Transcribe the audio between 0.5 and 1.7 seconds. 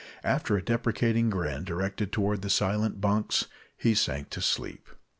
a deprecating grin